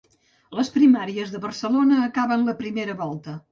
Les 0.59 0.71
primàries 0.77 1.35
de 1.35 1.43
Barcelona 1.45 2.01
acaben 2.09 2.51
la 2.51 2.59
primera 2.65 2.99
volta 3.07 3.41